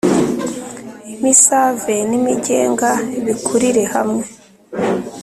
imisave 1.13 1.95
n’imigenge 2.09 2.91
bikurire 3.25 3.83
hamwe, 3.93 4.23